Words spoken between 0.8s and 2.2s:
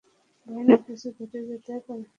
কিছু ঘটে যেতে পারত।